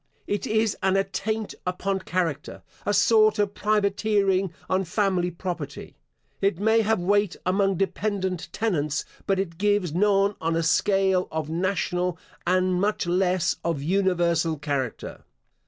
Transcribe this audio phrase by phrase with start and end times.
[0.25, 5.95] It is an attaint upon character; a sort of privateering on family property.
[6.41, 11.51] It may have weight among dependent tenants, but it gives none on a scale of
[11.51, 12.17] national,
[12.47, 15.23] and much less of universal character.